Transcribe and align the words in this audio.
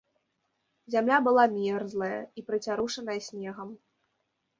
Зямля 0.93 1.17
была 1.27 1.43
мерзлая 1.57 2.17
і 2.41 2.45
прыцярушаная 2.47 3.19
снегам. 3.27 3.69